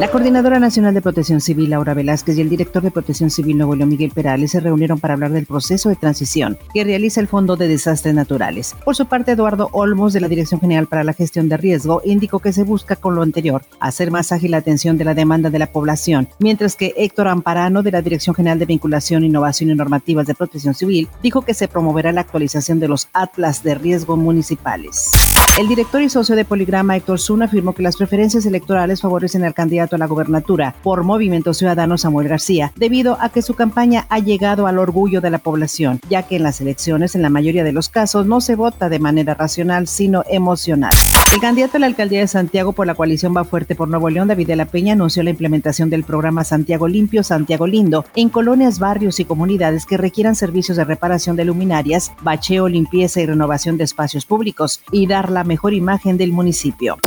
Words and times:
La 0.00 0.10
Coordinadora 0.10 0.58
Nacional 0.58 0.94
de 0.94 1.02
Protección 1.02 1.42
Civil, 1.42 1.68
Laura 1.68 1.92
Velázquez, 1.92 2.38
y 2.38 2.40
el 2.40 2.48
director 2.48 2.82
de 2.82 2.90
Protección 2.90 3.28
Civil 3.28 3.58
Nuevo 3.58 3.76
León, 3.76 3.90
Miguel 3.90 4.12
Perales, 4.12 4.52
se 4.52 4.58
reunieron 4.58 4.98
para 4.98 5.12
hablar 5.12 5.30
del 5.30 5.44
proceso 5.44 5.90
de 5.90 5.96
transición 5.96 6.56
que 6.72 6.84
realiza 6.84 7.20
el 7.20 7.28
Fondo 7.28 7.54
de 7.54 7.68
Desastres 7.68 8.14
Naturales. 8.14 8.74
Por 8.82 8.96
su 8.96 9.04
parte, 9.04 9.32
Eduardo 9.32 9.68
Olmos, 9.72 10.14
de 10.14 10.22
la 10.22 10.28
Dirección 10.28 10.58
General 10.58 10.86
para 10.86 11.04
la 11.04 11.12
Gestión 11.12 11.50
de 11.50 11.58
Riesgo, 11.58 12.00
indicó 12.02 12.38
que 12.38 12.54
se 12.54 12.64
busca 12.64 12.96
con 12.96 13.14
lo 13.14 13.20
anterior 13.20 13.60
hacer 13.78 14.10
más 14.10 14.32
ágil 14.32 14.52
la 14.52 14.56
atención 14.56 14.96
de 14.96 15.04
la 15.04 15.12
demanda 15.12 15.50
de 15.50 15.58
la 15.58 15.70
población, 15.70 16.28
mientras 16.38 16.76
que 16.76 16.94
Héctor 16.96 17.28
Amparano, 17.28 17.82
de 17.82 17.90
la 17.90 18.00
Dirección 18.00 18.34
General 18.34 18.58
de 18.58 18.64
Vinculación, 18.64 19.22
Innovación 19.22 19.68
y 19.68 19.74
Normativas 19.74 20.26
de 20.26 20.34
Protección 20.34 20.72
Civil, 20.72 21.08
dijo 21.22 21.42
que 21.42 21.52
se 21.52 21.68
promoverá 21.68 22.10
la 22.10 22.22
actualización 22.22 22.80
de 22.80 22.88
los 22.88 23.10
atlas 23.12 23.62
de 23.62 23.74
riesgo 23.74 24.16
municipales. 24.16 25.10
El 25.58 25.68
director 25.68 26.00
y 26.00 26.08
socio 26.08 26.36
de 26.36 26.44
Poligrama, 26.44 26.96
Héctor 26.96 27.20
Zuna, 27.20 27.44
afirmó 27.44 27.74
que 27.74 27.82
las 27.82 27.96
preferencias 27.96 28.46
electorales 28.46 29.02
favorecen 29.02 29.44
al 29.44 29.52
candidato 29.52 29.96
a 29.96 29.98
la 29.98 30.06
gobernatura 30.06 30.74
por 30.82 31.02
Movimiento 31.02 31.52
Ciudadano 31.52 31.98
Samuel 31.98 32.28
García, 32.28 32.72
debido 32.76 33.18
a 33.20 33.28
que 33.28 33.42
su 33.42 33.54
campaña 33.54 34.06
ha 34.08 34.20
llegado 34.20 34.66
al 34.66 34.78
orgullo 34.78 35.20
de 35.20 35.30
la 35.30 35.38
población, 35.38 36.00
ya 36.08 36.22
que 36.22 36.36
en 36.36 36.44
las 36.44 36.60
elecciones, 36.60 37.14
en 37.14 37.22
la 37.22 37.30
mayoría 37.30 37.64
de 37.64 37.72
los 37.72 37.88
casos, 37.88 38.26
no 38.26 38.40
se 38.40 38.54
vota 38.54 38.88
de 38.88 39.00
manera 39.00 39.34
racional, 39.34 39.86
sino 39.86 40.22
emocional. 40.30 40.92
El 41.34 41.40
candidato 41.40 41.76
a 41.76 41.80
la 41.80 41.86
alcaldía 41.86 42.20
de 42.20 42.26
Santiago 42.26 42.72
por 42.72 42.86
la 42.86 42.94
coalición 42.94 43.36
Va 43.36 43.44
Fuerte 43.44 43.74
por 43.74 43.88
Nuevo 43.88 44.10
León, 44.10 44.28
David 44.28 44.48
de 44.48 44.56
la 44.56 44.64
Peña, 44.64 44.94
anunció 44.94 45.22
la 45.22 45.30
implementación 45.30 45.90
del 45.90 46.04
programa 46.04 46.42
Santiago 46.42 46.88
Limpio, 46.88 47.22
Santiago 47.22 47.66
Lindo 47.66 48.04
en 48.16 48.30
colonias, 48.30 48.78
barrios 48.78 49.20
y 49.20 49.24
comunidades 49.24 49.86
que 49.86 49.96
requieran 49.96 50.34
servicios 50.34 50.76
de 50.76 50.84
reparación 50.84 51.36
de 51.36 51.44
luminarias, 51.44 52.12
bacheo, 52.22 52.68
limpieza 52.68 53.20
y 53.20 53.26
renovación 53.26 53.76
de 53.76 53.84
espacios 53.84 54.26
públicos 54.26 54.80
y 54.90 55.06
dar 55.06 55.29
la 55.30 55.44
mejor 55.44 55.74
imagen 55.74 56.16
del 56.16 56.32
municipio. 56.32 56.98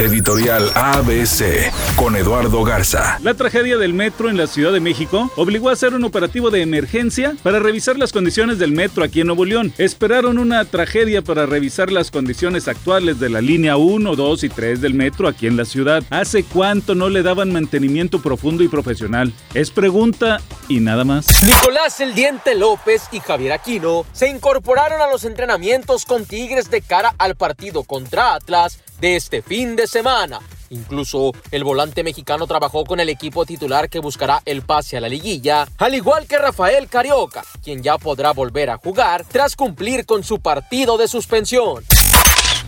Editorial 0.00 0.72
ABC 0.74 1.70
con 1.94 2.16
Eduardo 2.16 2.64
Garza. 2.64 3.18
La 3.22 3.34
tragedia 3.34 3.76
del 3.76 3.92
metro 3.92 4.30
en 4.30 4.38
la 4.38 4.46
Ciudad 4.46 4.72
de 4.72 4.80
México 4.80 5.30
obligó 5.36 5.68
a 5.68 5.74
hacer 5.74 5.92
un 5.92 6.04
operativo 6.04 6.50
de 6.50 6.62
emergencia 6.62 7.36
para 7.42 7.58
revisar 7.58 7.98
las 7.98 8.10
condiciones 8.10 8.58
del 8.58 8.72
metro 8.72 9.04
aquí 9.04 9.20
en 9.20 9.26
Nuevo 9.26 9.44
León. 9.44 9.74
Esperaron 9.76 10.38
una 10.38 10.64
tragedia 10.64 11.20
para 11.20 11.44
revisar 11.44 11.92
las 11.92 12.10
condiciones 12.10 12.66
actuales 12.66 13.20
de 13.20 13.28
la 13.28 13.42
línea 13.42 13.76
1, 13.76 14.16
2 14.16 14.44
y 14.44 14.48
3 14.48 14.80
del 14.80 14.94
metro 14.94 15.28
aquí 15.28 15.46
en 15.46 15.58
la 15.58 15.66
ciudad. 15.66 16.02
¿Hace 16.08 16.44
cuánto 16.44 16.94
no 16.94 17.10
le 17.10 17.22
daban 17.22 17.52
mantenimiento 17.52 18.22
profundo 18.22 18.64
y 18.64 18.68
profesional? 18.68 19.34
Es 19.52 19.70
pregunta 19.70 20.40
y 20.66 20.80
nada 20.80 21.04
más. 21.04 21.42
Nicolás 21.42 22.00
El 22.00 22.14
Diente 22.14 22.54
López 22.54 23.02
y 23.12 23.20
Javier 23.20 23.52
Aquino 23.52 24.06
se 24.14 24.30
incorporaron 24.30 25.02
a 25.02 25.10
los 25.10 25.24
entrenamientos 25.24 26.06
con 26.06 26.24
Tigres 26.24 26.70
de 26.70 26.80
cara 26.80 27.14
al 27.18 27.34
partido 27.34 27.84
contra 27.84 28.34
Atlas 28.34 28.80
de 29.00 29.16
este 29.16 29.42
fin 29.42 29.76
de 29.76 29.86
semana. 29.86 30.40
Incluso 30.70 31.32
el 31.50 31.64
volante 31.64 32.04
mexicano 32.04 32.46
trabajó 32.46 32.84
con 32.84 33.00
el 33.00 33.08
equipo 33.08 33.44
titular 33.44 33.88
que 33.88 33.98
buscará 33.98 34.40
el 34.44 34.62
pase 34.62 34.96
a 34.96 35.00
la 35.00 35.08
liguilla, 35.08 35.66
al 35.78 35.94
igual 35.94 36.26
que 36.26 36.38
Rafael 36.38 36.88
Carioca, 36.88 37.42
quien 37.62 37.82
ya 37.82 37.98
podrá 37.98 38.32
volver 38.32 38.70
a 38.70 38.76
jugar 38.76 39.24
tras 39.24 39.56
cumplir 39.56 40.06
con 40.06 40.22
su 40.22 40.38
partido 40.40 40.96
de 40.96 41.08
suspensión. 41.08 41.84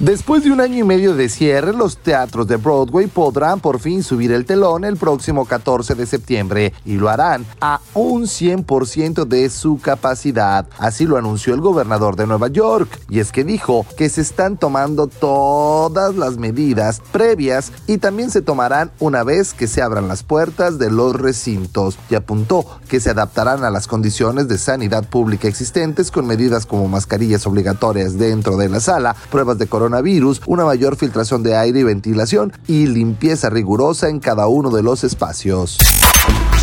Después 0.03 0.43
de 0.43 0.51
un 0.51 0.61
año 0.61 0.79
y 0.79 0.83
medio 0.83 1.15
de 1.15 1.29
cierre, 1.29 1.73
los 1.73 1.97
teatros 1.97 2.49
de 2.49 2.57
Broadway 2.57 3.07
podrán 3.07 3.61
por 3.61 3.79
fin 3.79 4.03
subir 4.03 4.33
el 4.33 4.45
telón 4.45 4.85
el 4.85 4.97
próximo 4.97 5.45
14 5.45 5.95
de 5.95 6.07
septiembre 6.07 6.73
y 6.85 6.95
lo 6.95 7.09
harán 7.09 7.47
a 7.61 7.81
un 7.95 8.25
100% 8.25 9.27
de 9.27 9.49
su 9.49 9.79
capacidad. 9.81 10.67
Así 10.81 11.05
lo 11.05 11.19
anunció 11.19 11.55
el 11.55 11.61
gobernador 11.61 12.17
de 12.17 12.27
Nueva 12.27 12.49
York. 12.49 12.99
Y 13.11 13.21
es 13.21 13.31
que 13.31 13.45
dijo 13.45 13.87
que 13.97 14.09
se 14.09 14.23
están 14.23 14.57
tomando 14.57 15.07
todas 15.07 16.17
las 16.17 16.37
medidas 16.37 17.01
previas 17.13 17.71
y 17.87 17.99
también 17.99 18.33
se 18.33 18.43
tomarán 18.43 18.91
una 18.99 19.23
vez 19.23 19.55
que 19.55 19.69
se 19.69 19.83
abran 19.83 20.09
las 20.09 20.25
puertas 20.25 20.81
de 20.81 20.91
los 20.91 21.15
recintos. 21.15 21.97
Y 22.11 22.17
apuntó 22.17 22.67
que 22.89 22.99
se 22.99 23.11
adaptarán 23.11 23.63
a 23.63 23.71
las 23.71 23.87
condiciones 23.87 24.49
de 24.49 24.59
sanidad 24.59 25.09
pública 25.09 25.47
existentes 25.47 26.11
con 26.11 26.27
medidas 26.27 26.67
como 26.67 26.89
mascarillas 26.89 27.47
obligatorias 27.47 28.19
dentro 28.19 28.57
de 28.57 28.69
la 28.69 28.81
sala, 28.81 29.15
pruebas 29.31 29.59
de 29.59 29.69
coronavirus 29.69 29.92
coronavirus, 29.93 30.41
una 30.47 30.65
mayor 30.65 30.97
filtración 30.97 31.43
de 31.43 31.55
aire 31.55 31.81
y 31.81 31.83
ventilación 31.83 32.53
y 32.67 32.87
limpieza 32.87 33.51
rigurosa 33.51 34.09
en 34.09 34.21
cada 34.21 34.47
uno 34.47 34.71
de 34.71 34.83
los 34.83 35.05
espacios. 35.05 35.77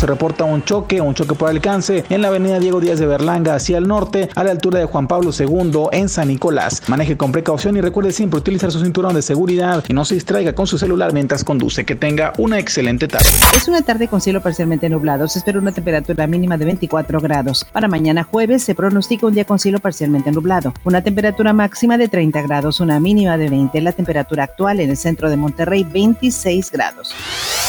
Se 0.00 0.06
reporta 0.06 0.44
un 0.44 0.64
choque, 0.64 0.98
un 1.02 1.12
choque 1.12 1.34
por 1.34 1.50
alcance 1.50 2.06
en 2.08 2.22
la 2.22 2.28
avenida 2.28 2.58
Diego 2.58 2.80
Díaz 2.80 2.98
de 2.98 3.04
Berlanga 3.04 3.54
hacia 3.54 3.76
el 3.76 3.86
norte, 3.86 4.30
a 4.34 4.42
la 4.42 4.50
altura 4.50 4.78
de 4.78 4.86
Juan 4.86 5.06
Pablo 5.06 5.30
II 5.38 5.88
en 5.92 6.08
San 6.08 6.28
Nicolás. 6.28 6.88
Maneje 6.88 7.18
con 7.18 7.32
precaución 7.32 7.76
y 7.76 7.82
recuerde 7.82 8.10
siempre 8.10 8.38
utilizar 8.38 8.72
su 8.72 8.80
cinturón 8.80 9.14
de 9.14 9.20
seguridad 9.20 9.84
y 9.88 9.92
no 9.92 10.06
se 10.06 10.14
distraiga 10.14 10.54
con 10.54 10.66
su 10.66 10.78
celular 10.78 11.12
mientras 11.12 11.44
conduce. 11.44 11.84
Que 11.84 11.96
tenga 11.96 12.32
una 12.38 12.58
excelente 12.58 13.08
tarde. 13.08 13.28
Es 13.54 13.68
una 13.68 13.82
tarde 13.82 14.08
con 14.08 14.22
cielo 14.22 14.40
parcialmente 14.40 14.88
nublado. 14.88 15.28
Se 15.28 15.38
espera 15.38 15.58
una 15.58 15.72
temperatura 15.72 16.26
mínima 16.26 16.56
de 16.56 16.64
24 16.64 17.20
grados. 17.20 17.66
Para 17.70 17.86
mañana 17.86 18.24
jueves 18.24 18.62
se 18.62 18.74
pronostica 18.74 19.26
un 19.26 19.34
día 19.34 19.44
con 19.44 19.58
cielo 19.58 19.80
parcialmente 19.80 20.32
nublado. 20.32 20.72
Una 20.84 21.02
temperatura 21.02 21.52
máxima 21.52 21.98
de 21.98 22.08
30 22.08 22.40
grados, 22.40 22.80
una 22.80 23.00
mínima 23.00 23.36
de 23.36 23.50
20. 23.50 23.78
La 23.82 23.92
temperatura 23.92 24.44
actual 24.44 24.80
en 24.80 24.88
el 24.88 24.96
centro 24.96 25.28
de 25.28 25.36
Monterrey 25.36 25.84
26 25.84 26.70
grados. 26.70 27.14